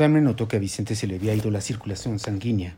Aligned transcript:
Carmen 0.00 0.24
notó 0.24 0.48
que 0.48 0.56
a 0.56 0.60
Vicente 0.60 0.94
se 0.94 1.06
le 1.06 1.16
había 1.16 1.34
ido 1.34 1.50
la 1.50 1.60
circulación 1.60 2.18
sanguínea. 2.18 2.74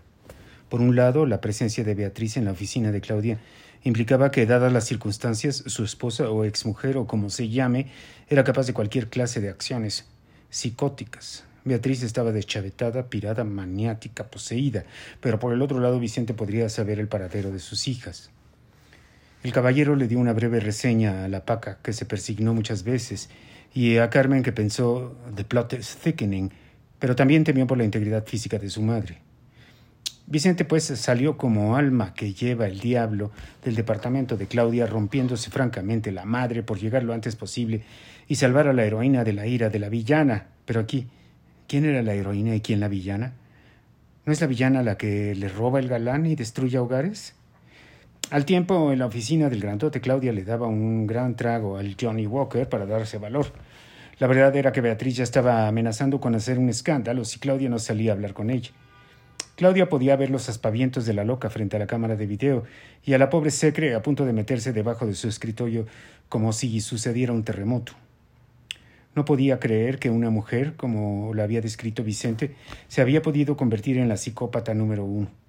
Por 0.68 0.80
un 0.80 0.96
lado, 0.96 1.24
la 1.24 1.40
presencia 1.40 1.84
de 1.84 1.94
Beatriz 1.94 2.36
en 2.36 2.46
la 2.46 2.50
oficina 2.50 2.90
de 2.90 3.00
Claudia 3.00 3.38
implicaba 3.84 4.32
que, 4.32 4.44
dadas 4.44 4.72
las 4.72 4.86
circunstancias, 4.86 5.62
su 5.64 5.84
esposa 5.84 6.28
o 6.30 6.42
exmujer 6.42 6.96
o 6.96 7.06
como 7.06 7.30
se 7.30 7.48
llame, 7.48 7.86
era 8.28 8.42
capaz 8.42 8.66
de 8.66 8.72
cualquier 8.72 9.08
clase 9.08 9.40
de 9.40 9.50
acciones 9.50 10.08
psicóticas. 10.50 11.44
Beatriz 11.64 12.02
estaba 12.02 12.32
deschavetada, 12.32 13.08
pirada, 13.08 13.44
maniática, 13.44 14.28
poseída, 14.28 14.84
pero 15.20 15.38
por 15.38 15.52
el 15.52 15.62
otro 15.62 15.78
lado 15.78 16.00
Vicente 16.00 16.34
podría 16.34 16.68
saber 16.70 16.98
el 16.98 17.06
paradero 17.06 17.52
de 17.52 17.60
sus 17.60 17.86
hijas. 17.86 18.30
El 19.44 19.52
caballero 19.52 19.94
le 19.94 20.08
dio 20.08 20.18
una 20.18 20.32
breve 20.32 20.58
reseña 20.58 21.24
a 21.24 21.28
la 21.28 21.44
paca, 21.44 21.78
que 21.84 21.92
se 21.92 22.04
persignó 22.04 22.52
muchas 22.52 22.82
veces, 22.82 23.30
y 23.72 23.98
a 23.98 24.10
Carmen, 24.10 24.42
que 24.42 24.50
pensó 24.50 25.16
The 25.36 25.44
plot 25.44 25.74
is 25.74 25.96
thickening, 26.02 26.50
pero 27.02 27.16
también 27.16 27.42
temió 27.42 27.66
por 27.66 27.78
la 27.78 27.84
integridad 27.84 28.24
física 28.24 28.60
de 28.60 28.70
su 28.70 28.80
madre. 28.80 29.18
Vicente, 30.28 30.64
pues, 30.64 30.84
salió 30.84 31.36
como 31.36 31.74
alma 31.74 32.14
que 32.14 32.32
lleva 32.32 32.68
el 32.68 32.78
diablo 32.78 33.32
del 33.64 33.74
departamento 33.74 34.36
de 34.36 34.46
Claudia, 34.46 34.86
rompiéndose 34.86 35.50
francamente 35.50 36.12
la 36.12 36.24
madre 36.24 36.62
por 36.62 36.78
llegar 36.78 37.02
lo 37.02 37.12
antes 37.12 37.34
posible 37.34 37.82
y 38.28 38.36
salvar 38.36 38.68
a 38.68 38.72
la 38.72 38.84
heroína 38.84 39.24
de 39.24 39.32
la 39.32 39.48
ira 39.48 39.68
de 39.68 39.80
la 39.80 39.88
villana. 39.88 40.46
Pero 40.64 40.78
aquí, 40.78 41.08
¿quién 41.66 41.86
era 41.86 42.02
la 42.02 42.14
heroína 42.14 42.54
y 42.54 42.60
quién 42.60 42.78
la 42.78 42.86
villana? 42.86 43.32
¿No 44.24 44.32
es 44.32 44.40
la 44.40 44.46
villana 44.46 44.84
la 44.84 44.96
que 44.96 45.34
le 45.34 45.48
roba 45.48 45.80
el 45.80 45.88
galán 45.88 46.24
y 46.26 46.36
destruye 46.36 46.78
hogares? 46.78 47.34
Al 48.30 48.44
tiempo, 48.44 48.92
en 48.92 49.00
la 49.00 49.06
oficina 49.06 49.48
del 49.48 49.60
grandote, 49.60 50.00
Claudia 50.00 50.30
le 50.30 50.44
daba 50.44 50.68
un 50.68 51.08
gran 51.08 51.34
trago 51.34 51.78
al 51.78 51.96
Johnny 52.00 52.28
Walker 52.28 52.68
para 52.68 52.86
darse 52.86 53.18
valor. 53.18 53.46
La 54.18 54.26
verdad 54.26 54.54
era 54.54 54.72
que 54.72 54.80
Beatriz 54.80 55.16
ya 55.16 55.24
estaba 55.24 55.66
amenazando 55.66 56.20
con 56.20 56.34
hacer 56.34 56.58
un 56.58 56.68
escándalo 56.68 57.24
si 57.24 57.38
Claudia 57.38 57.68
no 57.68 57.78
salía 57.78 58.12
a 58.12 58.14
hablar 58.14 58.34
con 58.34 58.50
ella. 58.50 58.70
Claudia 59.56 59.88
podía 59.88 60.16
ver 60.16 60.30
los 60.30 60.48
aspavientos 60.48 61.06
de 61.06 61.14
la 61.14 61.24
loca 61.24 61.50
frente 61.50 61.76
a 61.76 61.78
la 61.78 61.86
cámara 61.86 62.16
de 62.16 62.26
video 62.26 62.64
y 63.04 63.12
a 63.12 63.18
la 63.18 63.30
pobre 63.30 63.50
Secre 63.50 63.94
a 63.94 64.02
punto 64.02 64.24
de 64.24 64.32
meterse 64.32 64.72
debajo 64.72 65.06
de 65.06 65.14
su 65.14 65.28
escritorio 65.28 65.86
como 66.28 66.52
si 66.52 66.80
sucediera 66.80 67.32
un 67.32 67.44
terremoto. 67.44 67.92
No 69.14 69.24
podía 69.24 69.60
creer 69.60 69.98
que 69.98 70.08
una 70.08 70.30
mujer, 70.30 70.74
como 70.76 71.34
la 71.34 71.42
había 71.42 71.60
descrito 71.60 72.02
Vicente, 72.02 72.54
se 72.88 73.02
había 73.02 73.20
podido 73.20 73.56
convertir 73.56 73.98
en 73.98 74.08
la 74.08 74.16
psicópata 74.16 74.72
número 74.72 75.04
uno. 75.04 75.41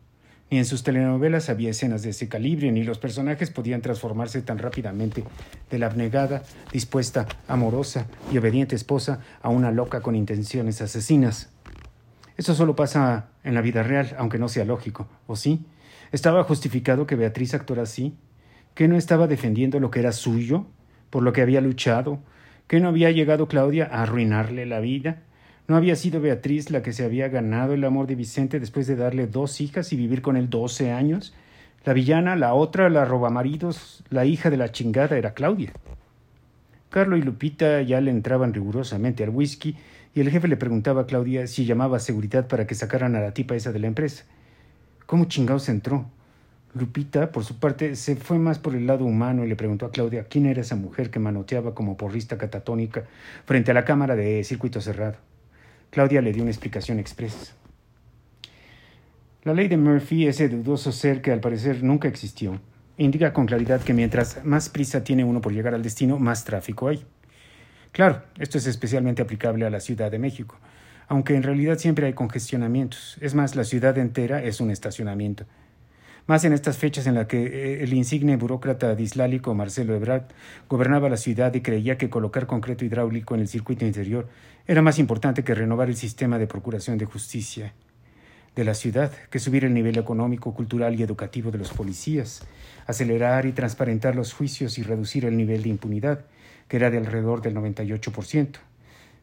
Ni 0.52 0.60
en 0.60 0.66
sus 0.66 0.84
telenovelas 0.84 1.50
había 1.50 1.72
escenas 1.72 2.04
de 2.04 2.12
ese 2.12 2.30
calibre, 2.30 2.72
ni 2.72 2.84
los 2.84 3.00
personajes 3.00 3.50
podían 3.50 3.82
transformarse 3.82 4.42
tan 4.42 4.60
rápidamente 4.60 5.24
de 5.72 5.80
la 5.80 5.88
abnegada, 5.88 6.44
dispuesta, 6.72 7.28
amorosa 7.48 8.06
y 8.32 8.38
obediente 8.38 8.76
esposa 8.76 9.20
a 9.42 9.50
una 9.50 9.72
loca 9.72 10.02
con 10.02 10.16
intenciones 10.16 10.82
asesinas. 10.82 11.50
Eso 12.38 12.56
solo 12.56 12.76
pasa 12.76 13.30
en 13.44 13.54
la 13.54 13.62
vida 13.62 13.84
real, 13.84 14.16
aunque 14.18 14.40
no 14.40 14.48
sea 14.48 14.66
lógico, 14.66 15.08
¿o 15.28 15.36
sí? 15.36 15.66
¿Estaba 16.12 16.44
justificado 16.44 17.08
que 17.08 17.16
Beatriz 17.16 17.54
actuara 17.54 17.84
así? 17.84 18.16
¿Que 18.76 18.88
no 18.88 18.98
estaba 18.98 19.28
defendiendo 19.28 19.80
lo 19.80 19.92
que 19.92 20.00
era 20.00 20.12
suyo, 20.12 20.66
por 21.10 21.24
lo 21.24 21.34
que 21.34 21.42
había 21.42 21.62
luchado? 21.62 22.20
¿Que 22.68 22.80
no 22.80 22.90
había 22.90 23.12
llegado 23.12 23.48
Claudia 23.48 23.90
a 23.92 24.04
arruinarle 24.04 24.66
la 24.66 24.80
vida? 24.80 25.24
¿No 25.66 25.78
había 25.78 25.96
sido 25.96 26.20
Beatriz 26.20 26.72
la 26.72 26.82
que 26.82 26.92
se 26.92 27.06
había 27.06 27.30
ganado 27.30 27.74
el 27.74 27.86
amor 27.86 28.06
de 28.06 28.16
Vicente 28.16 28.60
después 28.60 28.86
de 28.86 28.98
darle 28.98 29.28
dos 29.28 29.62
hijas 29.62 29.94
y 29.94 29.96
vivir 29.96 30.22
con 30.22 30.36
él 30.36 30.50
doce 30.50 30.92
años? 30.92 31.34
La 31.86 31.94
villana, 31.94 32.36
la 32.36 32.54
otra, 32.54 32.90
la 32.90 33.06
robamaridos, 33.06 34.04
la 34.10 34.26
hija 34.26 34.50
de 34.50 34.58
la 34.58 34.74
chingada 34.74 35.18
era 35.18 35.34
Claudia. 35.34 35.72
Carlo 36.90 37.16
y 37.16 37.22
Lupita 37.22 37.82
ya 37.82 38.02
le 38.02 38.12
entraban 38.12 38.54
rigurosamente 38.54 39.24
al 39.24 39.30
whisky 39.30 39.78
y 40.14 40.20
el 40.20 40.30
jefe 40.30 40.50
le 40.50 40.58
preguntaba 40.58 41.04
a 41.04 41.06
Claudia 41.06 41.48
si 41.48 41.66
llamaba 41.66 41.96
a 41.96 42.02
seguridad 42.02 42.48
para 42.48 42.68
que 42.68 42.76
sacaran 42.76 43.16
a 43.16 43.22
la 43.22 43.34
tipa 43.34 43.56
esa 43.56 43.72
de 43.72 43.80
la 43.80 43.88
empresa. 43.88 44.26
¿Cómo 45.06 45.26
chingados 45.26 45.70
entró? 45.70 46.06
Lupita, 46.74 47.32
por 47.32 47.46
su 47.46 47.58
parte, 47.58 47.96
se 47.96 48.18
fue 48.18 48.38
más 48.38 48.60
por 48.60 48.76
el 48.76 48.86
lado 48.86 49.06
humano 49.06 49.46
y 49.46 49.48
le 49.48 49.56
preguntó 49.56 49.86
a 49.86 49.92
Claudia 49.92 50.26
quién 50.26 50.46
era 50.46 50.60
esa 50.60 50.76
mujer 50.76 51.10
que 51.10 51.20
manoteaba 51.20 51.74
como 51.74 51.96
porrista 51.96 52.38
catatónica 52.38 53.06
frente 53.46 53.72
a 53.72 53.74
la 53.74 53.86
cámara 53.86 54.18
de 54.18 54.44
circuito 54.44 54.82
cerrado. 54.82 55.16
Claudia 55.94 56.24
le 56.24 56.34
dio 56.34 56.42
una 56.42 56.50
explicación 56.50 56.98
expresa. 56.98 57.54
La 59.44 59.54
ley 59.54 59.68
de 59.68 59.78
Murphy, 59.78 60.26
ese 60.26 60.50
dudoso 60.50 60.92
ser 60.92 61.22
que 61.22 61.32
al 61.32 61.40
parecer 61.40 61.84
nunca 61.84 62.08
existió, 62.08 62.60
indica 62.98 63.32
con 63.32 63.46
claridad 63.46 63.80
que 63.80 63.94
mientras 63.94 64.44
más 64.44 64.70
prisa 64.70 65.04
tiene 65.04 65.24
uno 65.24 65.40
por 65.40 65.54
llegar 65.54 65.76
al 65.76 65.84
destino, 65.84 66.18
más 66.18 66.46
tráfico 66.46 66.88
hay. 66.88 67.06
Claro, 67.92 68.24
esto 68.40 68.58
es 68.58 68.66
especialmente 68.66 69.22
aplicable 69.22 69.68
a 69.68 69.70
la 69.70 69.80
Ciudad 69.80 70.10
de 70.10 70.18
México, 70.18 70.58
aunque 71.10 71.36
en 71.36 71.44
realidad 71.44 71.78
siempre 71.78 72.08
hay 72.08 72.14
congestionamientos. 72.14 73.20
Es 73.22 73.36
más, 73.36 73.56
la 73.56 73.64
ciudad 73.64 73.96
entera 74.00 74.42
es 74.42 74.62
un 74.62 74.72
estacionamiento. 74.72 75.46
Más 76.26 76.46
en 76.46 76.54
estas 76.54 76.78
fechas 76.78 77.06
en 77.06 77.16
las 77.16 77.28
que 77.28 77.44
eh, 77.44 77.84
el 77.84 77.94
insigne 77.94 78.38
burócrata 78.38 78.96
dislálico 78.96 79.54
Marcelo 79.54 79.94
Ebrard 79.94 80.24
gobernaba 80.70 81.10
la 81.10 81.18
ciudad 81.18 81.54
y 81.54 81.60
creía 81.60 81.98
que 81.98 82.10
colocar 82.10 82.48
concreto 82.48 82.86
hidráulico 82.86 83.36
en 83.36 83.42
el 83.42 83.50
circuito 83.50 83.86
interior 83.86 84.30
era 84.66 84.82
más 84.82 85.00
importante 85.00 85.44
que 85.44 85.54
renovar 85.54 85.90
el 85.90 85.98
sistema 85.98 86.40
de 86.40 86.48
procuración 86.48 86.98
de 86.98 87.04
justicia 87.04 87.74
de 88.56 88.64
la 88.64 88.74
ciudad, 88.74 89.12
que 89.30 89.40
subir 89.40 89.66
el 89.66 89.74
nivel 89.74 89.98
económico, 89.98 90.54
cultural 90.54 90.98
y 90.98 91.04
educativo 91.04 91.52
de 91.52 91.58
los 91.58 91.74
policías, 91.74 92.46
acelerar 92.88 93.46
y 93.46 93.52
transparentar 93.52 94.16
los 94.16 94.32
juicios 94.32 94.78
y 94.78 94.84
reducir 94.84 95.26
el 95.26 95.36
nivel 95.36 95.64
de 95.64 95.70
impunidad, 95.70 96.26
que 96.70 96.78
era 96.78 96.90
de 96.90 97.00
alrededor 97.00 97.42
del 97.42 97.56
98%. 97.56 98.60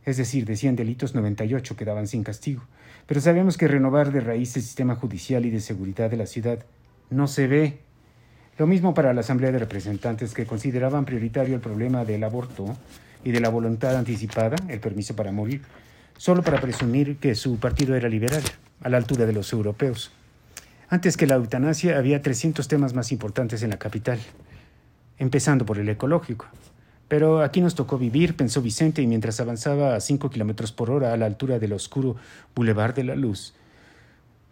Es 0.05 0.17
decir, 0.19 0.45
de 0.45 0.57
100 0.57 0.77
delitos, 0.77 1.15
98 1.15 1.77
quedaban 1.77 2.09
sin 2.09 2.25
castigo. 2.25 2.65
Pero 3.07 3.23
sabemos 3.23 3.57
que 3.57 3.69
renovar 3.69 4.13
de 4.13 4.21
raíz 4.21 4.55
el 4.57 4.63
sistema 4.63 4.97
judicial 4.97 5.47
y 5.47 5.51
de 5.51 5.61
seguridad 5.61 6.11
de 6.11 6.17
la 6.17 6.27
ciudad 6.27 6.67
no 7.11 7.27
se 7.27 7.47
ve. 7.47 7.81
Lo 8.59 8.67
mismo 8.67 8.95
para 8.95 9.13
la 9.13 9.21
Asamblea 9.21 9.53
de 9.53 9.59
Representantes, 9.59 10.35
que 10.35 10.47
consideraban 10.47 11.05
prioritario 11.05 11.55
el 11.55 11.61
problema 11.61 12.05
del 12.05 12.25
aborto 12.25 12.77
y 13.25 13.33
de 13.33 13.41
la 13.41 13.49
voluntad 13.49 13.97
anticipada, 13.97 14.57
el 14.69 14.81
permiso 14.81 15.17
para 15.17 15.33
morir, 15.33 15.63
solo 16.17 16.43
para 16.43 16.61
presumir 16.61 17.17
que 17.17 17.35
su 17.35 17.59
partido 17.59 17.95
era 17.95 18.09
liberal, 18.09 18.43
a 18.83 18.89
la 18.89 18.97
altura 18.97 19.27
de 19.27 19.33
los 19.33 19.53
europeos. 19.53 20.11
Antes 20.89 21.17
que 21.17 21.27
la 21.27 21.37
eutanasia 21.37 21.99
había 21.99 22.23
300 22.23 22.67
temas 22.67 22.95
más 22.95 23.13
importantes 23.13 23.63
en 23.63 23.71
la 23.71 23.79
capital, 23.79 24.19
empezando 25.19 25.65
por 25.65 25.79
el 25.79 25.89
ecológico. 25.89 26.47
Pero 27.09 27.43
aquí 27.43 27.61
nos 27.61 27.75
tocó 27.75 27.99
vivir, 27.99 28.37
pensó 28.37 28.63
Vicente, 28.63 29.03
y 29.03 29.07
mientras 29.07 29.41
avanzaba 29.41 29.95
a 29.95 30.01
cinco 30.01 30.31
kilómetros 30.31 30.73
por 30.73 30.91
hora 30.91 31.13
a 31.13 31.17
la 31.17 31.27
altura 31.27 31.59
del 31.59 31.73
oscuro 31.73 32.17
Boulevard 32.55 32.95
de 32.95 33.05
la 33.05 33.17
Luz. 33.17 33.55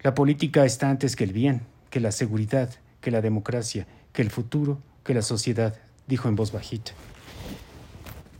La 0.03 0.15
política 0.15 0.65
está 0.65 0.91
antes 0.91 1.17
que 1.17 1.25
el 1.25 1.33
bien, 1.33 1.63
que 1.91 2.01
la 2.01 2.13
seguridad, 2.13 2.71
que 3.01 3.11
la 3.11 3.21
democracia, 3.21 3.87
que 4.13 4.23
el 4.23 4.31
futuro, 4.31 4.79
que 5.05 5.15
la 5.15 5.23
sociedad, 5.23 5.75
dijo 6.07 6.29
en 6.29 6.37
voz 6.37 6.53
bajita. 6.53 6.93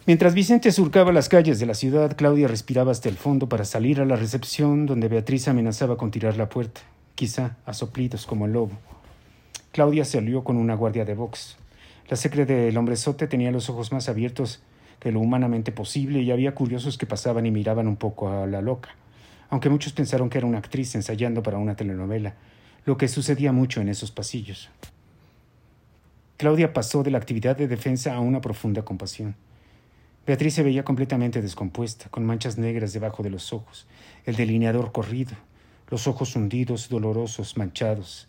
Mientras 0.07 0.33
Vicente 0.33 0.73
surcaba 0.73 1.13
las 1.13 1.29
calles 1.29 1.61
de 1.61 1.67
la 1.67 1.75
ciudad, 1.75 2.17
Claudia 2.17 2.49
respiraba 2.49 2.93
hasta 2.93 3.11
el 3.11 3.17
fondo 3.17 3.49
para 3.49 3.67
salir 3.67 4.01
a 4.01 4.07
la 4.07 4.17
recepción 4.17 4.87
donde 4.87 5.09
Beatriz 5.09 5.49
amenazaba 5.49 5.99
con 5.99 6.11
tirar 6.11 6.37
la 6.39 6.49
puerta, 6.49 6.81
quizá 7.15 7.57
a 7.67 7.75
soplidos 7.75 8.25
como 8.25 8.47
el 8.47 8.53
lobo. 8.53 8.73
Claudia 9.71 10.07
salió 10.07 10.45
con 10.45 10.57
una 10.57 10.75
guardia 10.75 11.05
de 11.05 11.15
box. 11.15 11.59
La 12.09 12.17
secre 12.17 12.47
del 12.47 12.77
hombrezote 12.79 13.27
tenía 13.27 13.51
los 13.51 13.69
ojos 13.69 13.93
más 13.93 14.09
abiertos 14.09 14.63
que 14.99 15.13
lo 15.13 15.21
humanamente 15.21 15.73
posible 15.73 16.23
y 16.23 16.31
había 16.31 16.55
curiosos 16.55 16.97
que 16.97 17.07
pasaban 17.07 17.45
y 17.45 17.51
miraban 17.51 17.87
un 17.87 17.97
poco 17.97 18.31
a 18.31 18.47
la 18.47 18.63
loca, 18.63 18.91
aunque 19.51 19.69
muchos 19.69 19.93
pensaron 19.93 20.31
que 20.31 20.39
era 20.39 20.47
una 20.47 20.59
actriz 20.59 20.95
ensayando 20.95 21.43
para 21.43 21.59
una 21.59 21.77
telenovela, 21.77 22.35
lo 22.89 22.97
que 22.97 23.07
sucedía 23.07 23.53
mucho 23.53 23.83
en 23.83 23.91
esos 23.91 24.11
pasillos. 24.11 24.71
Claudia 26.39 26.73
pasó 26.73 27.03
de 27.03 27.11
la 27.11 27.19
actividad 27.19 27.55
de 27.55 27.69
defensa 27.69 28.15
a 28.15 28.21
una 28.21 28.41
profunda 28.41 28.83
compasión. 28.83 29.37
Beatriz 30.27 30.55
se 30.55 30.63
veía 30.63 30.87
completamente 30.87 31.43
descompuesta, 31.43 32.09
con 32.09 32.25
manchas 32.25 32.57
negras 32.57 32.95
debajo 32.95 33.23
de 33.23 33.29
los 33.29 33.53
ojos, 33.53 33.87
el 34.25 34.37
delineador 34.37 34.91
corrido, 34.91 35.33
los 35.91 36.07
ojos 36.07 36.35
hundidos, 36.35 36.89
dolorosos, 36.89 37.59
manchados. 37.59 38.27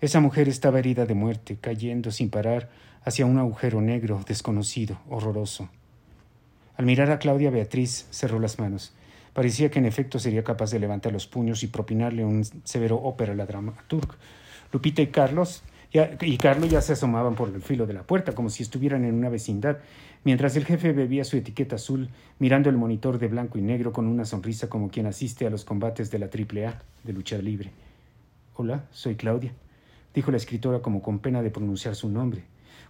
Esa 0.00 0.20
mujer 0.20 0.48
estaba 0.48 0.78
herida 0.78 1.04
de 1.04 1.12
muerte, 1.12 1.58
cayendo 1.60 2.10
sin 2.10 2.30
parar 2.30 2.70
hacia 3.04 3.26
un 3.26 3.36
agujero 3.36 3.82
negro, 3.82 4.24
desconocido, 4.26 4.98
horroroso. 5.10 5.68
Al 6.78 6.86
mirar 6.86 7.10
a 7.10 7.18
Claudia, 7.18 7.50
Beatriz 7.50 8.06
cerró 8.08 8.38
las 8.38 8.58
manos. 8.58 8.94
Parecía 9.38 9.70
que 9.70 9.78
en 9.78 9.86
efecto 9.86 10.18
sería 10.18 10.42
capaz 10.42 10.72
de 10.72 10.80
levantar 10.80 11.12
los 11.12 11.28
puños 11.28 11.62
y 11.62 11.68
propinarle 11.68 12.24
un 12.24 12.42
severo 12.64 12.96
ópera 12.96 13.34
a 13.34 13.36
la 13.36 13.46
dramaturg. 13.46 14.16
Lupita 14.72 15.00
y 15.00 15.06
Carlos 15.12 15.62
y 15.92 16.36
Carlos 16.38 16.68
ya 16.68 16.80
se 16.80 16.94
asomaban 16.94 17.36
por 17.36 17.48
el 17.48 17.62
filo 17.62 17.86
de 17.86 17.92
la 17.92 18.02
puerta, 18.02 18.32
como 18.32 18.50
si 18.50 18.64
estuvieran 18.64 19.04
en 19.04 19.14
una 19.14 19.28
vecindad, 19.28 19.78
mientras 20.24 20.56
el 20.56 20.64
jefe 20.64 20.92
bebía 20.92 21.22
su 21.22 21.36
etiqueta 21.36 21.76
azul, 21.76 22.08
mirando 22.40 22.68
el 22.68 22.76
monitor 22.76 23.20
de 23.20 23.28
blanco 23.28 23.58
y 23.58 23.62
negro 23.62 23.92
con 23.92 24.08
una 24.08 24.24
sonrisa 24.24 24.68
como 24.68 24.90
quien 24.90 25.06
asiste 25.06 25.46
a 25.46 25.50
los 25.50 25.64
combates 25.64 26.10
de 26.10 26.18
la 26.18 26.26
AAA 26.26 26.82
de 27.04 27.12
lucha 27.12 27.38
libre. 27.38 27.70
Hola, 28.56 28.86
soy 28.90 29.14
Claudia, 29.14 29.52
dijo 30.14 30.32
la 30.32 30.38
escritora 30.38 30.80
como 30.80 31.00
con 31.00 31.20
pena 31.20 31.42
de 31.42 31.50
pronunciar 31.52 31.94
su 31.94 32.08
nombre 32.08 32.42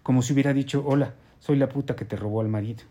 como 0.03 0.23
si 0.23 0.33
hubiera 0.33 0.55
dicho 0.55 0.83
Hola, 0.87 1.15
soy 1.39 1.57
la 1.59 1.69
puta 1.69 1.95
que 1.95 2.07
te 2.07 2.17
robó 2.17 2.41
al 2.41 2.49
marido. 2.49 2.85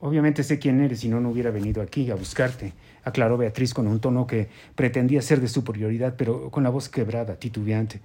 Obviamente 0.00 0.42
sé 0.42 0.58
quién 0.58 0.80
eres, 0.80 1.00
si 1.00 1.08
no, 1.08 1.20
no 1.20 1.28
hubiera 1.28 1.50
venido 1.50 1.82
aquí 1.82 2.10
a 2.10 2.14
buscarte, 2.14 2.72
aclaró 3.04 3.36
Beatriz 3.36 3.74
con 3.74 3.86
un 3.86 4.00
tono 4.00 4.26
que 4.26 4.48
pretendía 4.74 5.20
ser 5.20 5.42
de 5.42 5.48
superioridad, 5.48 6.14
pero 6.16 6.50
con 6.50 6.62
la 6.62 6.70
voz 6.70 6.88
quebrada, 6.88 7.36
titubeante. 7.36 8.00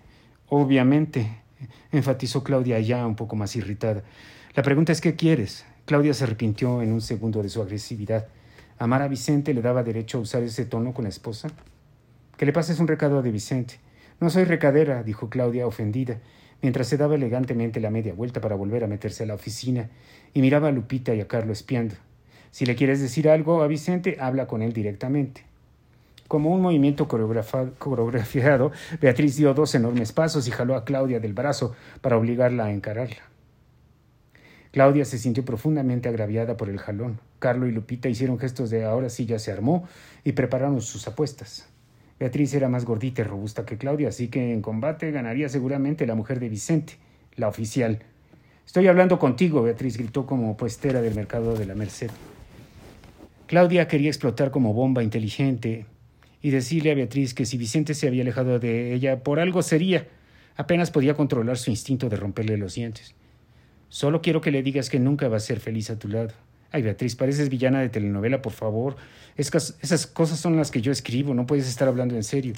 Obviamente, 0.50 1.40
enfatizó 1.94 2.44
Claudia 2.44 2.80
ya 2.82 3.08
un 3.08 3.16
poco 3.16 3.38
más 3.38 3.56
irritada. 3.56 4.04
La 4.56 4.64
pregunta 4.64 4.92
es 4.92 5.00
¿qué 5.00 5.16
quieres? 5.16 5.66
Claudia 5.86 6.14
se 6.14 6.26
arrepintió 6.26 6.82
en 6.82 6.92
un 6.92 7.02
segundo 7.02 7.42
de 7.42 7.50
su 7.50 7.62
agresividad. 7.62 8.28
¿Amar 8.78 9.02
a 9.02 9.08
Vicente 9.08 9.54
le 9.54 9.62
daba 9.62 9.84
derecho 9.84 10.18
a 10.18 10.22
usar 10.22 10.44
ese 10.44 10.66
tono 10.66 10.94
con 10.94 11.04
la 11.04 11.10
esposa? 11.10 11.48
Que 12.36 12.46
le 12.46 12.52
pases 12.52 12.80
un 12.80 12.88
recado 12.88 13.22
de 13.22 13.32
Vicente. 13.32 13.80
No 14.20 14.30
soy 14.30 14.44
recadera, 14.44 15.04
dijo 15.04 15.30
Claudia, 15.30 15.66
ofendida, 15.66 16.20
mientras 16.66 16.88
se 16.88 16.98
daba 16.98 17.14
elegantemente 17.14 17.80
la 17.80 17.92
media 17.92 18.16
vuelta 18.16 18.42
para 18.42 18.56
volver 18.56 18.84
a 18.84 18.88
meterse 18.88 19.22
a 19.22 19.28
la 19.28 19.36
oficina 19.36 19.92
y 20.34 20.42
miraba 20.42 20.70
a 20.70 20.72
Lupita 20.72 21.14
y 21.14 21.22
a 21.22 21.28
Carlos 21.28 21.60
espiando. 21.60 21.94
Si 22.50 22.66
le 22.66 22.76
quieres 22.76 23.00
decir 23.00 23.30
algo 23.30 23.62
a 23.62 23.68
Vicente, 23.68 24.18
habla 24.20 24.48
con 24.48 24.64
él 24.64 24.74
directamente. 24.74 25.44
Como 26.28 26.50
un 26.50 26.64
movimiento 26.64 27.08
coreografiado, 27.08 28.72
Beatriz 29.00 29.38
dio 29.38 29.54
dos 29.54 29.76
enormes 29.76 30.12
pasos 30.12 30.48
y 30.48 30.52
jaló 30.52 30.76
a 30.76 30.86
Claudia 30.86 31.20
del 31.20 31.36
brazo 31.36 31.76
para 32.02 32.18
obligarla 32.18 32.66
a 32.66 32.72
encararla. 32.72 33.22
Claudia 34.72 35.06
se 35.06 35.20
sintió 35.20 35.46
profundamente 35.46 36.10
agraviada 36.10 36.58
por 36.58 36.70
el 36.70 36.80
jalón. 36.80 37.20
Carlo 37.38 37.68
y 37.68 37.74
Lupita 37.74 38.10
hicieron 38.10 38.40
gestos 38.40 38.72
de 38.72 38.86
ahora 38.86 39.10
sí 39.10 39.28
ya 39.28 39.38
se 39.38 39.52
armó 39.52 39.88
y 40.24 40.32
prepararon 40.32 40.82
sus 40.82 41.08
apuestas. 41.08 41.70
Beatriz 42.20 42.54
era 42.54 42.70
más 42.70 42.86
gordita 42.86 43.22
y 43.22 43.26
robusta 43.26 43.66
que 43.66 43.78
Claudia, 43.78 44.08
así 44.08 44.30
que 44.30 44.54
en 44.54 44.62
combate 44.62 45.12
ganaría 45.12 45.50
seguramente 45.50 46.08
la 46.08 46.16
mujer 46.16 46.40
de 46.40 46.50
Vicente, 46.50 46.94
la 47.36 47.50
oficial. 47.50 48.00
Estoy 48.66 48.88
hablando 48.88 49.20
contigo, 49.20 49.62
Beatriz 49.62 49.98
gritó 49.98 50.26
como 50.26 50.56
puestera 50.56 51.02
del 51.02 51.14
mercado 51.14 51.56
de 51.56 51.66
la 51.66 51.76
Merced. 51.76 52.10
Claudia 53.48 53.88
quería 53.88 54.10
explotar 54.10 54.50
como 54.50 54.74
bomba 54.74 55.04
inteligente 55.04 55.86
y 56.42 56.50
decirle 56.52 56.92
a 56.92 56.96
Beatriz 56.96 57.34
que 57.34 57.46
si 57.46 57.58
Vicente 57.58 57.94
se 57.94 58.08
había 58.08 58.22
alejado 58.22 58.60
de 58.60 58.94
ella, 58.94 59.24
por 59.24 59.40
algo 59.40 59.62
sería. 59.62 60.08
Apenas 60.56 60.90
podía 60.90 61.16
controlar 61.16 61.58
su 61.58 61.70
instinto 61.70 62.08
de 62.08 62.16
romperle 62.16 62.58
los 62.58 62.76
dientes. 62.76 63.14
Solo 63.90 64.22
quiero 64.22 64.42
que 64.42 64.52
le 64.52 64.64
digas 64.64 64.90
que 64.90 65.00
nunca 65.00 65.28
va 65.28 65.38
a 65.38 65.42
ser 65.42 65.60
feliz 65.60 65.90
a 65.90 66.00
tu 66.00 66.08
lado. 66.08 66.34
Ay, 66.72 66.82
Beatriz, 66.82 67.16
pareces 67.16 67.50
villana 67.50 67.82
de 67.82 67.90
telenovela, 67.90 68.42
por 68.42 68.54
favor. 68.54 68.96
esas 69.38 70.08
cosas 70.08 70.40
son 70.40 70.58
las 70.58 70.72
que 70.72 70.82
yo 70.82 70.92
escribo, 70.92 71.34
no 71.34 71.46
puedes 71.46 71.68
estar 71.68 71.88
hablando 71.88 72.16
en 72.16 72.24
serio. 72.24 72.54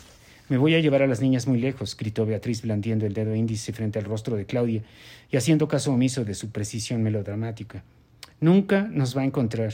Me 0.49 0.57
voy 0.57 0.75
a 0.75 0.79
llevar 0.79 1.01
a 1.01 1.07
las 1.07 1.19
niñas 1.19 1.45
muy 1.45 1.59
lejos, 1.59 1.97
gritó 1.97 2.25
Beatriz 2.25 2.61
blandiendo 2.61 3.05
el 3.05 3.13
dedo 3.13 3.35
índice 3.35 3.73
frente 3.73 3.99
al 3.99 4.05
rostro 4.05 4.37
de 4.37 4.45
Claudia 4.45 4.81
y 5.29 5.35
haciendo 5.35 5.67
caso 5.67 5.91
omiso 5.91 6.23
de 6.23 6.35
su 6.35 6.51
precisión 6.51 7.03
melodramática. 7.03 7.83
Nunca 8.39 8.83
nos 8.83 9.17
va 9.17 9.23
a 9.23 9.25
encontrar. 9.25 9.73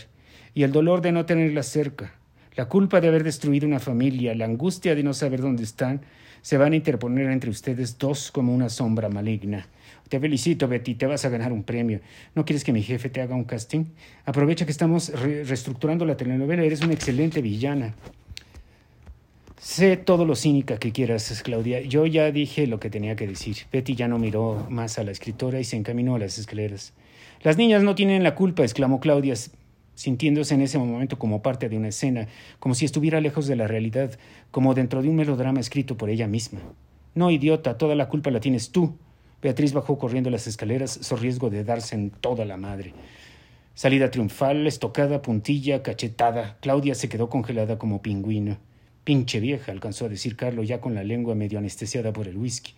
Y 0.55 0.63
el 0.63 0.71
dolor 0.71 1.01
de 1.01 1.11
no 1.11 1.27
tenerla 1.27 1.61
cerca, 1.61 2.15
la 2.55 2.65
culpa 2.69 3.01
de 3.01 3.07
haber 3.07 3.23
destruido 3.23 3.67
una 3.67 3.79
familia, 3.79 4.33
la 4.33 4.45
angustia 4.45 4.95
de 4.95 5.03
no 5.03 5.13
saber 5.13 5.41
dónde 5.41 5.63
están, 5.63 6.01
se 6.41 6.57
van 6.57 6.73
a 6.73 6.75
interponer 6.75 7.29
entre 7.29 7.51
ustedes 7.51 7.99
dos 7.99 8.31
como 8.31 8.53
una 8.53 8.69
sombra 8.69 9.09
maligna. 9.09 9.67
Te 10.09 10.19
felicito, 10.19 10.67
Betty, 10.67 10.95
te 10.95 11.05
vas 11.05 11.25
a 11.25 11.29
ganar 11.29 11.51
un 11.51 11.63
premio. 11.63 11.99
¿No 12.35 12.45
quieres 12.45 12.63
que 12.63 12.73
mi 12.73 12.81
jefe 12.81 13.09
te 13.09 13.21
haga 13.21 13.35
un 13.35 13.43
casting? 13.43 13.85
Aprovecha 14.25 14.65
que 14.65 14.71
estamos 14.71 15.09
reestructurando 15.09 16.05
la 16.05 16.17
telenovela, 16.17 16.63
eres 16.63 16.81
una 16.81 16.93
excelente 16.93 17.41
villana. 17.41 17.95
Sé 19.63 19.95
todo 19.95 20.25
lo 20.25 20.35
cínica 20.35 20.77
que 20.77 20.91
quieras, 20.91 21.41
Claudia. 21.41 21.79
Yo 21.81 22.05
ya 22.05 22.31
dije 22.31 22.67
lo 22.67 22.81
que 22.81 22.89
tenía 22.89 23.15
que 23.15 23.25
decir. 23.25 23.55
Betty 23.71 23.95
ya 23.95 24.09
no 24.09 24.19
miró 24.19 24.67
más 24.69 24.99
a 24.99 25.03
la 25.03 25.11
escritora 25.11 25.59
y 25.59 25.63
se 25.63 25.77
encaminó 25.77 26.15
a 26.15 26.19
las 26.19 26.37
escaleras. 26.37 26.93
Las 27.43 27.57
niñas 27.57 27.81
no 27.81 27.95
tienen 27.95 28.23
la 28.23 28.35
culpa, 28.35 28.63
exclamó 28.63 28.99
Claudia, 28.99 29.35
sintiéndose 29.95 30.53
en 30.55 30.61
ese 30.61 30.77
momento 30.77 31.17
como 31.17 31.41
parte 31.41 31.69
de 31.69 31.77
una 31.77 31.87
escena, 31.87 32.27
como 32.59 32.75
si 32.75 32.85
estuviera 32.85 33.21
lejos 33.21 33.47
de 33.47 33.55
la 33.55 33.67
realidad, 33.67 34.17
como 34.51 34.73
dentro 34.73 35.01
de 35.01 35.09
un 35.09 35.15
melodrama 35.15 35.59
escrito 35.59 35.97
por 35.97 36.09
ella 36.09 36.27
misma. 36.27 36.59
No, 37.15 37.31
idiota, 37.31 37.77
toda 37.77 37.95
la 37.95 38.09
culpa 38.09 38.31
la 38.31 38.39
tienes 38.39 38.71
tú. 38.71 38.97
Beatriz 39.43 39.73
bajó 39.73 39.97
corriendo 39.97 40.29
las 40.29 40.47
escaleras, 40.47 40.97
so 41.01 41.17
riesgo 41.17 41.49
de 41.49 41.65
darse 41.65 41.95
en 41.95 42.11
toda 42.11 42.45
la 42.45 42.55
madre. 42.55 42.93
Salida 43.75 44.09
triunfal, 44.09 44.65
estocada, 44.67 45.21
puntilla, 45.21 45.83
cachetada. 45.83 46.57
Claudia 46.61 46.95
se 46.95 47.09
quedó 47.09 47.29
congelada 47.29 47.77
como 47.77 48.01
pingüino. 48.01 48.57
Pinche 49.03 49.41
vieja, 49.41 49.73
alcanzó 49.73 50.05
a 50.05 50.09
decir 50.09 50.37
Carlos 50.37 50.69
ya 50.69 50.79
con 50.79 50.95
la 50.95 51.03
lengua 51.03 51.35
medio 51.35 51.59
anestesiada 51.59 52.13
por 52.13 52.29
el 52.29 52.37
whisky. 52.37 52.73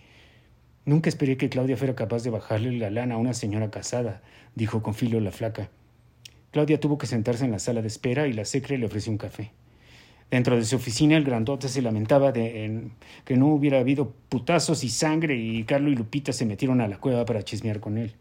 Nunca 0.86 1.08
esperé 1.08 1.38
que 1.38 1.50
Claudia 1.50 1.78
fuera 1.78 1.94
capaz 1.94 2.24
de 2.24 2.32
bajarle 2.32 2.72
la 2.80 2.90
lana 2.90 3.14
a 3.14 3.20
una 3.20 3.36
señora 3.36 3.70
casada, 3.70 4.24
dijo 4.56 4.82
con 4.82 4.96
filo 4.96 5.20
la 5.20 5.32
flaca. 5.32 5.70
Claudia 6.50 6.80
tuvo 6.80 6.98
que 6.98 7.06
sentarse 7.06 7.46
en 7.46 7.52
la 7.52 7.60
sala 7.60 7.84
de 7.84 7.90
espera 7.90 8.26
y 8.26 8.34
la 8.34 8.46
secre 8.46 8.80
le 8.80 8.88
ofreció 8.88 9.12
un 9.12 9.20
café. 9.20 9.52
Dentro 10.32 10.58
de 10.58 10.66
su 10.66 10.76
oficina, 10.76 11.18
el 11.18 11.24
grandote 11.24 11.70
se 11.70 11.82
lamentaba 11.82 12.32
de 12.32 12.90
que 13.24 13.38
no 13.38 13.48
hubiera 13.48 13.80
habido 13.80 14.12
putazos 14.30 14.84
y 14.84 14.90
sangre 14.90 15.38
y 15.38 15.64
Carlo 15.64 15.90
y 15.90 15.96
Lupita 15.96 16.34
se 16.34 16.46
metieron 16.46 16.82
a 16.82 16.88
la 16.88 16.98
cueva 16.98 17.26
para 17.26 17.44
chismear 17.44 17.80
con 17.80 17.98
él. 17.98 18.14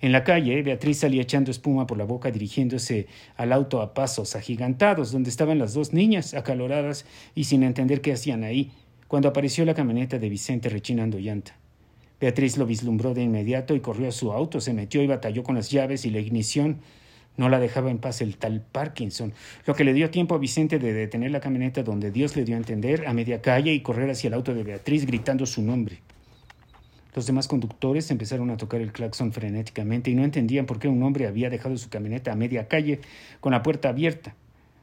En 0.00 0.10
la 0.10 0.24
calle, 0.24 0.62
Beatriz 0.62 0.98
salía 0.98 1.22
echando 1.22 1.52
espuma 1.52 1.86
por 1.86 1.96
la 1.96 2.04
boca 2.04 2.30
dirigiéndose 2.30 3.06
al 3.36 3.52
auto 3.52 3.80
a 3.80 3.94
pasos 3.94 4.34
agigantados, 4.34 5.12
donde 5.12 5.30
estaban 5.30 5.60
las 5.60 5.74
dos 5.74 5.92
niñas, 5.92 6.34
acaloradas 6.34 7.06
y 7.36 7.44
sin 7.44 7.62
entender 7.62 8.00
qué 8.00 8.12
hacían 8.12 8.42
ahí, 8.42 8.72
cuando 9.06 9.28
apareció 9.28 9.64
la 9.64 9.74
camioneta 9.74 10.18
de 10.18 10.28
Vicente 10.28 10.68
rechinando 10.68 11.18
llanta. 11.18 11.56
Beatriz 12.20 12.56
lo 12.56 12.66
vislumbró 12.66 13.14
de 13.14 13.22
inmediato 13.22 13.74
y 13.76 13.80
corrió 13.80 14.08
a 14.08 14.12
su 14.12 14.32
auto, 14.32 14.60
se 14.60 14.72
metió 14.72 15.02
y 15.02 15.06
batalló 15.06 15.42
con 15.42 15.54
las 15.54 15.70
llaves 15.70 16.04
y 16.04 16.10
la 16.10 16.20
ignición 16.20 16.78
no 17.36 17.48
la 17.48 17.58
dejaba 17.58 17.90
en 17.90 17.98
paz 17.98 18.20
el 18.20 18.36
tal 18.36 18.60
Parkinson, 18.60 19.32
lo 19.66 19.74
que 19.74 19.84
le 19.84 19.94
dio 19.94 20.10
tiempo 20.10 20.34
a 20.34 20.38
Vicente 20.38 20.78
de 20.78 20.92
detener 20.92 21.30
la 21.30 21.40
camioneta 21.40 21.82
donde 21.82 22.10
Dios 22.10 22.36
le 22.36 22.44
dio 22.44 22.56
a 22.56 22.58
entender 22.58 23.06
a 23.06 23.14
media 23.14 23.40
calle 23.40 23.72
y 23.72 23.80
correr 23.80 24.10
hacia 24.10 24.28
el 24.28 24.34
auto 24.34 24.54
de 24.54 24.64
Beatriz 24.64 25.06
gritando 25.06 25.46
su 25.46 25.62
nombre. 25.62 26.00
Los 27.14 27.26
demás 27.26 27.46
conductores 27.46 28.10
empezaron 28.10 28.50
a 28.50 28.56
tocar 28.56 28.80
el 28.80 28.92
claxon 28.92 29.32
frenéticamente 29.32 30.10
y 30.10 30.14
no 30.14 30.24
entendían 30.24 30.64
por 30.64 30.78
qué 30.78 30.88
un 30.88 31.02
hombre 31.02 31.26
había 31.26 31.50
dejado 31.50 31.76
su 31.76 31.90
camioneta 31.90 32.32
a 32.32 32.36
media 32.36 32.68
calle 32.68 33.00
con 33.40 33.52
la 33.52 33.62
puerta 33.62 33.90
abierta. 33.90 34.34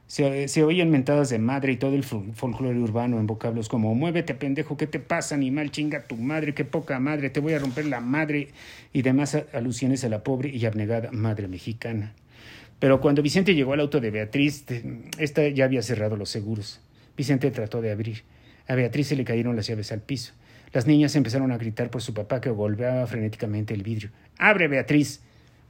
Se, 0.06 0.48
se, 0.48 0.64
oían 0.64 0.90
mentadas 0.90 1.30
de 1.30 1.38
madre 1.38 1.72
y 1.72 1.76
todo 1.76 1.94
el 1.94 2.02
folclore 2.02 2.78
urbano 2.78 3.20
en 3.20 3.28
vocablos 3.28 3.68
como 3.68 3.94
Muévete, 3.94 4.34
pendejo, 4.34 4.76
¿qué 4.76 4.88
te 4.88 4.98
pasa, 4.98 5.36
animal? 5.36 5.70
Chinga 5.70 6.06
tu 6.08 6.16
madre, 6.16 6.52
qué 6.52 6.64
poca 6.64 6.98
madre, 6.98 7.30
te 7.30 7.38
voy 7.38 7.52
a 7.52 7.60
romper 7.60 7.86
la 7.86 8.00
madre 8.00 8.48
y 8.92 9.02
demás 9.02 9.36
alusiones 9.52 10.02
a 10.02 10.08
la 10.08 10.24
pobre 10.24 10.50
y 10.50 10.66
abnegada 10.66 11.10
madre 11.12 11.46
mexicana. 11.46 12.14
Pero 12.80 13.00
cuando 13.00 13.22
Vicente 13.22 13.54
llegó 13.54 13.74
al 13.74 13.80
auto 13.80 14.00
de 14.00 14.10
Beatriz, 14.10 14.64
esta 15.18 15.46
ya 15.48 15.66
había 15.66 15.82
cerrado 15.82 16.16
los 16.16 16.30
seguros. 16.30 16.80
Vicente 17.16 17.50
trató 17.50 17.82
de 17.82 17.92
abrir. 17.92 18.22
A 18.66 18.74
Beatriz 18.74 19.08
se 19.08 19.16
le 19.16 19.24
cayeron 19.24 19.54
las 19.54 19.66
llaves 19.66 19.92
al 19.92 20.00
piso. 20.00 20.32
Las 20.72 20.86
niñas 20.86 21.14
empezaron 21.14 21.52
a 21.52 21.58
gritar 21.58 21.90
por 21.90 22.00
su 22.00 22.14
papá 22.14 22.40
que 22.40 22.48
golpeaba 22.48 23.06
frenéticamente 23.06 23.74
el 23.74 23.82
vidrio. 23.82 24.10
¡Abre, 24.38 24.66
Beatriz! 24.66 25.20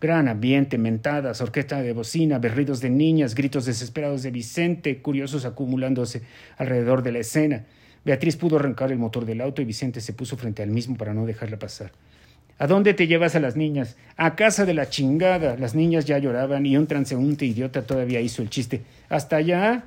Gran 0.00 0.28
ambiente, 0.28 0.78
mentadas, 0.78 1.40
orquesta 1.40 1.82
de 1.82 1.92
bocina, 1.92 2.38
berridos 2.38 2.80
de 2.80 2.88
niñas, 2.88 3.34
gritos 3.34 3.66
desesperados 3.66 4.22
de 4.22 4.30
Vicente, 4.30 5.02
curiosos 5.02 5.44
acumulándose 5.44 6.22
alrededor 6.56 7.02
de 7.02 7.12
la 7.12 7.18
escena. 7.18 7.66
Beatriz 8.04 8.36
pudo 8.36 8.56
arrancar 8.56 8.92
el 8.92 8.98
motor 8.98 9.26
del 9.26 9.40
auto 9.40 9.60
y 9.60 9.66
Vicente 9.66 10.00
se 10.00 10.14
puso 10.14 10.36
frente 10.36 10.62
al 10.62 10.70
mismo 10.70 10.96
para 10.96 11.12
no 11.12 11.26
dejarla 11.26 11.58
pasar. 11.58 11.92
¿A 12.60 12.66
dónde 12.66 12.92
te 12.92 13.06
llevas 13.06 13.34
a 13.36 13.40
las 13.40 13.56
niñas? 13.56 13.96
A 14.18 14.36
casa 14.36 14.66
de 14.66 14.74
la 14.74 14.90
chingada. 14.90 15.56
Las 15.56 15.74
niñas 15.74 16.04
ya 16.04 16.18
lloraban 16.18 16.66
y 16.66 16.76
un 16.76 16.86
transeúnte 16.86 17.46
idiota 17.46 17.86
todavía 17.86 18.20
hizo 18.20 18.42
el 18.42 18.50
chiste. 18.50 18.82
¿Hasta 19.08 19.36
allá? 19.36 19.84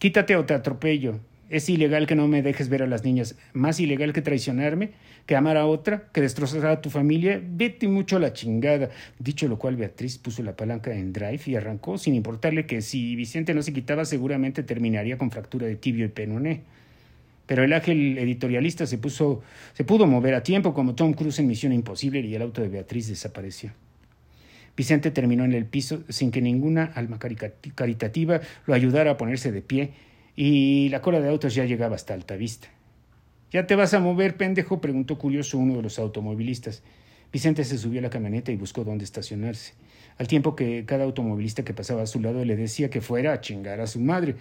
Quítate 0.00 0.34
o 0.34 0.44
te 0.44 0.52
atropello. 0.52 1.20
Es 1.50 1.68
ilegal 1.68 2.08
que 2.08 2.16
no 2.16 2.26
me 2.26 2.42
dejes 2.42 2.68
ver 2.68 2.82
a 2.82 2.88
las 2.88 3.04
niñas. 3.04 3.36
Más 3.52 3.78
ilegal 3.78 4.12
que 4.12 4.22
traicionarme, 4.22 4.90
que 5.24 5.36
amar 5.36 5.56
a 5.56 5.66
otra, 5.66 6.08
que 6.12 6.20
destrozar 6.20 6.66
a 6.66 6.80
tu 6.80 6.90
familia. 6.90 7.40
Vete 7.40 7.86
mucho 7.86 8.16
a 8.16 8.18
la 8.18 8.32
chingada. 8.32 8.90
Dicho 9.20 9.46
lo 9.46 9.60
cual, 9.60 9.76
Beatriz 9.76 10.18
puso 10.18 10.42
la 10.42 10.56
palanca 10.56 10.92
en 10.92 11.12
drive 11.12 11.42
y 11.46 11.54
arrancó, 11.54 11.96
sin 11.96 12.16
importarle 12.16 12.66
que 12.66 12.82
si 12.82 13.14
Vicente 13.14 13.54
no 13.54 13.62
se 13.62 13.72
quitaba, 13.72 14.04
seguramente 14.04 14.64
terminaría 14.64 15.16
con 15.16 15.30
fractura 15.30 15.68
de 15.68 15.76
tibio 15.76 16.06
y 16.06 16.08
penoné 16.08 16.62
pero 17.50 17.64
el 17.64 17.72
ángel 17.72 18.16
editorialista 18.16 18.86
se, 18.86 18.96
puso, 18.96 19.42
se 19.72 19.82
pudo 19.82 20.06
mover 20.06 20.34
a 20.34 20.42
tiempo 20.44 20.72
como 20.72 20.94
Tom 20.94 21.14
Cruise 21.14 21.40
en 21.40 21.48
Misión 21.48 21.72
Imposible 21.72 22.20
y 22.20 22.32
el 22.32 22.42
auto 22.42 22.62
de 22.62 22.68
Beatriz 22.68 23.08
desapareció. 23.08 23.72
Vicente 24.76 25.10
terminó 25.10 25.44
en 25.44 25.52
el 25.54 25.66
piso 25.66 26.04
sin 26.08 26.30
que 26.30 26.40
ninguna 26.40 26.84
alma 26.84 27.18
caritativa 27.18 28.40
lo 28.66 28.74
ayudara 28.74 29.10
a 29.10 29.16
ponerse 29.16 29.50
de 29.50 29.62
pie 29.62 29.90
y 30.36 30.90
la 30.90 31.02
cola 31.02 31.20
de 31.20 31.28
autos 31.28 31.52
ya 31.52 31.64
llegaba 31.64 31.96
hasta 31.96 32.14
alta 32.14 32.36
vista. 32.36 32.68
¿Ya 33.50 33.66
te 33.66 33.74
vas 33.74 33.94
a 33.94 33.98
mover, 33.98 34.36
pendejo? 34.36 34.80
preguntó 34.80 35.18
curioso 35.18 35.58
uno 35.58 35.74
de 35.74 35.82
los 35.82 35.98
automovilistas. 35.98 36.84
Vicente 37.32 37.64
se 37.64 37.78
subió 37.78 37.98
a 37.98 38.02
la 38.02 38.10
camioneta 38.10 38.52
y 38.52 38.56
buscó 38.56 38.84
dónde 38.84 39.02
estacionarse, 39.02 39.72
al 40.20 40.28
tiempo 40.28 40.54
que 40.54 40.84
cada 40.84 41.04
automovilista 41.04 41.64
que 41.64 41.72
pasaba 41.72 42.02
a 42.02 42.06
su 42.06 42.20
lado 42.20 42.44
le 42.44 42.54
decía 42.54 42.90
que 42.90 43.00
fuera 43.00 43.32
a 43.32 43.40
chingar 43.40 43.80
a 43.80 43.86
su 43.86 44.00
madre, 44.00 44.34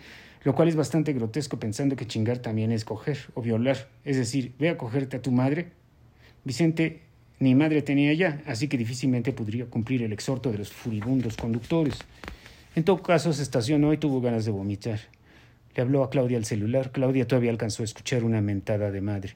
lo 0.44 0.54
cual 0.54 0.68
es 0.68 0.76
bastante 0.76 1.14
grotesco 1.14 1.58
pensando 1.58 1.96
que 1.96 2.06
chingar 2.06 2.40
también 2.40 2.74
es 2.74 2.84
coger 2.84 3.18
o 3.34 3.42
violar, 3.42 3.88
es 4.04 4.18
decir, 4.18 4.52
ve 4.60 4.68
a 4.68 4.78
cogerte 4.78 5.16
a 5.16 5.22
tu 5.22 5.32
madre. 5.32 5.70
Vicente 6.44 7.04
ni 7.40 7.56
madre 7.56 7.82
tenía 7.82 8.12
ya, 8.14 8.42
así 8.46 8.68
que 8.68 8.78
difícilmente 8.78 9.32
podría 9.32 9.68
cumplir 9.68 10.04
el 10.04 10.12
exhorto 10.12 10.52
de 10.52 10.58
los 10.58 10.70
furibundos 10.70 11.38
conductores. 11.38 11.98
En 12.76 12.84
todo 12.84 13.02
caso, 13.02 13.32
se 13.32 13.42
estacionó 13.42 13.94
y 13.94 13.98
tuvo 13.98 14.20
ganas 14.20 14.44
de 14.44 14.52
vomitar. 14.52 15.00
Le 15.76 15.82
habló 15.82 16.04
a 16.04 16.10
Claudia 16.10 16.38
al 16.38 16.44
celular. 16.44 16.92
Claudia 16.92 17.26
todavía 17.26 17.52
alcanzó 17.52 17.84
a 17.84 17.86
escuchar 17.86 18.26
una 18.26 18.42
mentada 18.42 18.92
de 18.92 19.00
madre. 19.00 19.36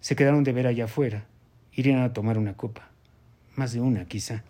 Se 0.00 0.16
quedaron 0.16 0.44
de 0.44 0.52
ver 0.52 0.66
allá 0.66 0.84
afuera. 0.84 1.24
Irían 1.72 2.02
a 2.02 2.12
tomar 2.12 2.36
una 2.36 2.58
copa. 2.58 2.90
Más 3.56 3.72
de 3.72 3.80
una, 3.80 4.04
quizá. 4.04 4.44